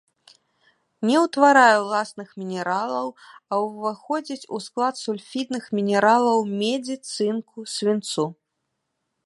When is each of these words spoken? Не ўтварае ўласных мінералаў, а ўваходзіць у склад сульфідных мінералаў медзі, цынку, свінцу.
Не 1.07 1.17
ўтварае 1.23 1.75
ўласных 1.83 2.31
мінералаў, 2.43 3.07
а 3.51 3.61
ўваходзіць 3.65 4.49
у 4.57 4.61
склад 4.69 4.95
сульфідных 5.05 5.63
мінералаў 5.81 6.39
медзі, 6.63 6.95
цынку, 7.15 7.57
свінцу. 7.75 8.25